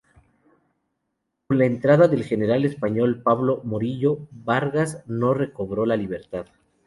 [1.45, 6.47] Con la entrada del general español Pablo Morillo, Vargas no recobró la libertad.